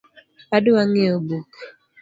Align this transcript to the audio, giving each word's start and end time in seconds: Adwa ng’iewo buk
Adwa 0.55 0.81
ng’iewo 0.89 1.19
buk 1.27 1.51